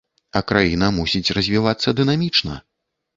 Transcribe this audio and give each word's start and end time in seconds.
А 0.39 0.41
краіна 0.51 0.87
мусіць 0.95 1.33
развівацца 1.39 1.93
дынамічна. 1.99 2.57